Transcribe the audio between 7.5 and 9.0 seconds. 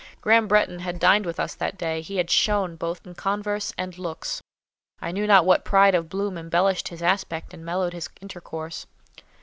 and mellowed his intercourse.